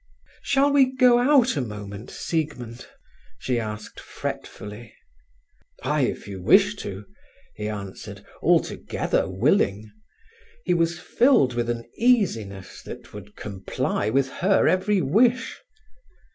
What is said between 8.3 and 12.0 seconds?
altogether willing. He was filled with an